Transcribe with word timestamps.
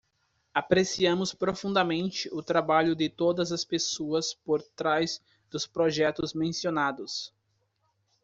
Apreciamos 0.51 1.31
profundamente 1.31 2.27
o 2.33 2.41
trabalho 2.41 2.95
de 2.95 3.07
todas 3.07 3.51
as 3.51 3.63
pessoas 3.63 4.33
por 4.33 4.59
trás 4.75 5.21
dos 5.47 5.67
projetos 5.67 6.33
mencionados. 6.33 7.31